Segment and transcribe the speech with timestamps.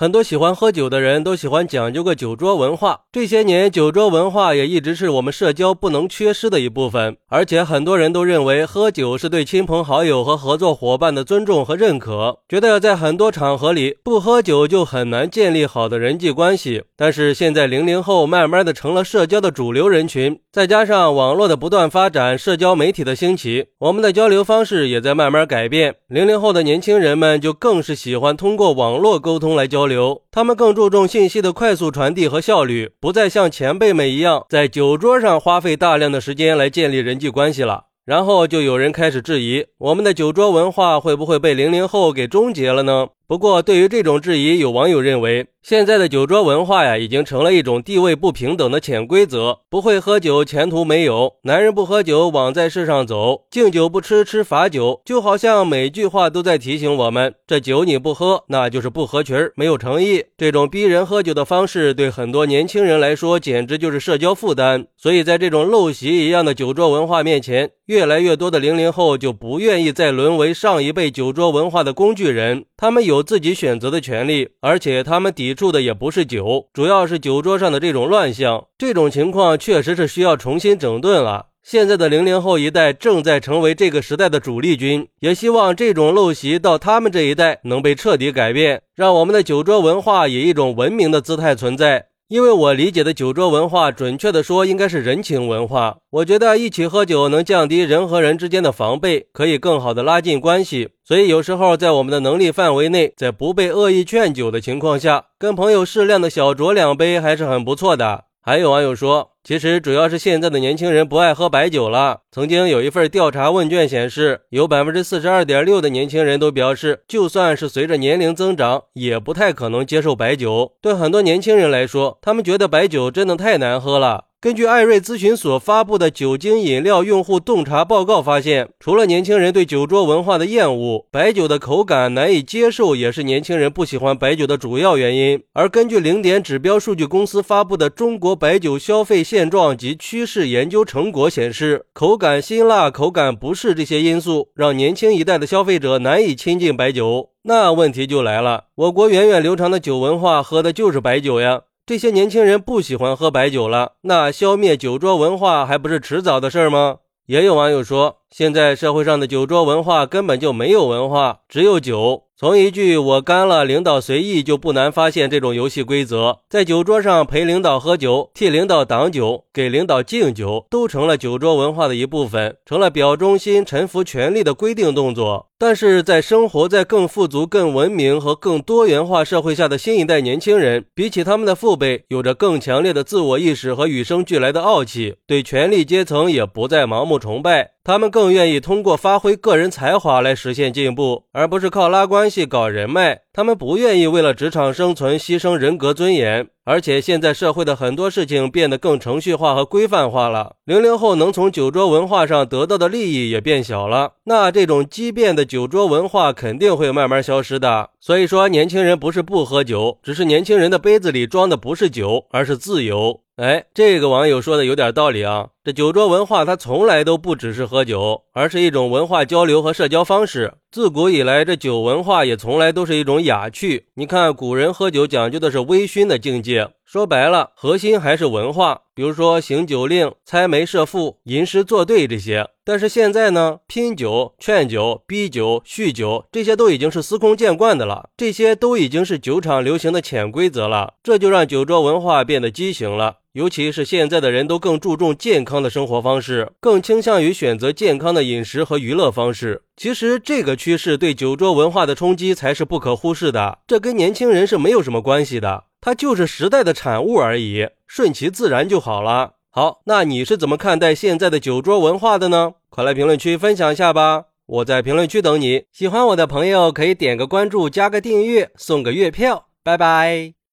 [0.00, 7.18] 很多喜欢喝酒的人都喜欢讲究个酒桌文化，这些年酒桌文化也一直是我们社交不能缺失的一部分。
[7.28, 16.84] 而且很多人都认为喝酒是对亲朋好友和合作伙伴的尊重和认可，觉得在很多场合里不喝酒就很难建立好的人际关系。
[16.96, 25.96] 但是现在零零后慢慢的成了社交的主流人群，再加上网络的不断发展，社交媒体的兴起，我们的交流方式也在慢慢改变。
[26.08, 29.89] 零零后的年轻人们就更是喜欢通过网络沟通来交流。
[29.90, 37.86] 流他们更注重信息的快速传递和效率，不再像前辈们一样在酒桌上花费大量的时间来建立人际关系了。
[38.06, 43.08] 然后就有人开始质疑，我们的酒桌文化会不会被零零后给终结了呢？
[43.30, 49.60] 不过，对于这种质疑，有网友认为，现在的酒桌文化呀，已经成了一种地位不平等的潜规则。
[49.70, 55.00] 不会喝酒，前途没有；男人不喝酒，枉在世上走；敬酒不吃，吃罚酒。
[55.04, 60.24] 就好像每句话都在提醒我们，这酒你不喝，那就是不合群，没有诚意。
[60.36, 64.88] 这种逼人喝酒的方式，对很多年轻人来说，简直就是社交负担。
[64.96, 73.19] 所以在这种陋习一样的酒桌文化面前，越来越多的零零后就不愿意再沦为上一辈酒桌文化的工具人，他们有。
[73.22, 78.66] 自己选择的权利，而且他们抵触的也不是酒，主要是酒桌上的这种乱象。
[78.78, 81.46] 这种情况确实是需要重新整顿了。
[81.62, 92.06] 现在的零零后一代正在成为这个时代的主力军，也希望这种陋习到他们这一代能被彻底改变，让我们的酒桌文化以一种文明的姿态存在。
[92.30, 95.96] 因为我理解的酒桌文化，准确的说应该是人情文化。
[96.10, 100.90] 我觉得一起喝酒能降低人和人之间的防备，可以更好的拉近关系。
[101.04, 108.26] 所以有时候在我们的能力范围内，在不被恶意劝酒的情况下，跟朋友适量的小酌两杯还是很不错的。
[108.42, 112.22] 还有网友说，其实主要是现在的年轻人不爱喝白酒了。
[112.32, 120.72] 曾经有一份调查问卷显示，有百分之四十二点六的年轻人都表示，就算是随着年龄增长，也不太可能接受白酒。
[120.80, 124.24] 对很多年轻人来说，他们觉得白酒真的太难喝了。
[124.42, 135.42] 根据艾瑞咨询所发布的酒精饮料用户洞察报告发现，除了年轻人对酒桌文化的厌恶，白酒的口感难以接受也是年轻人不喜欢白酒的主要原因。
[135.52, 147.28] 而根据零点指标数据公司发布的《中国白酒消费现状及趋势研究成果》显示，口感辛辣、口感不适这些因素让年轻一代的消费者难以亲近白酒。
[147.42, 151.60] 那问题就来了，我国源远流长的酒文化，喝的就是白酒呀。
[151.90, 156.98] 这些年轻人不喜欢喝白酒了，那消灭酒桌文化还不是迟早的事儿吗？
[157.26, 162.26] 也有网友说，现在社会上的酒桌文化根本就没有文化，只有酒。
[162.40, 166.38] 从一句“我干了，领导随意”就不难发现这种游戏规则。
[166.48, 175.48] 在酒桌上陪领导喝酒，替领导挡酒，给领导敬酒，都成了酒桌文化的一部分，成了表忠心、臣服权力的规定动作。
[175.58, 187.72] 但是在生活在更富足、更文明和更多元化社会下的新一代年轻人，比起他们的父辈，有着更强烈的自我意识和与生俱来的傲气，对权力阶层也不再盲目崇拜。
[187.84, 193.22] 他们更愿意通过发挥个人才华来实现进步，而不是靠拉关系、搞人脉。
[193.32, 200.56] 他们不愿意为了职场生存牺牲人格尊严，而且现在社会的很多事情变得更程序化和规范化了。
[200.64, 207.90] 零零后能从酒桌文化上得到的利益也变小了，那这种畸变的酒桌文化肯定会慢慢消失的。
[208.00, 213.20] 所以说，年轻人不是不喝酒，只是年轻人的杯子里装的不是酒，而是自由。
[213.40, 215.48] 哎，这个网友说的有点道理啊。
[215.64, 220.52] 这酒桌文化它从来都不只是喝酒，而是一种文化交流和社交方式。
[220.70, 223.86] 自古以来，这酒文化也从来都是一种雅趣。
[223.94, 228.80] 你看，古人喝酒讲究的是微醺的境界，说白了，核心还是文化。
[228.96, 232.48] 比如说行酒令、猜枚设赋、吟诗作对这些。
[232.64, 240.94] 但是现在呢，拼酒、劝酒、逼酒、酗酒，这些都已经是司空见惯的了，这些都已经是酒场流行的潜规则了。
[241.00, 243.18] 这就让酒桌文化变得畸形了。
[243.34, 249.62] 尤其是现在的人都更注重健康的生活方式，更倾向于选择健康的饮食和娱乐方式。
[249.76, 253.60] 其实这个趋势对酒桌文化的冲击才是不可忽视的。
[253.68, 259.34] 这跟年轻人是没有什么关系的，它就是时代的产物而已，顺其自然就好了。
[259.50, 262.54] 好，那你是怎么看待现在的酒桌文化的呢？
[262.68, 264.26] 快来评论区分享一下吧！
[264.46, 265.64] 我在评论区等你。
[265.72, 269.46] 喜欢我的朋友可以点个关注，加个订阅，送个月票。
[269.62, 270.39] 拜拜。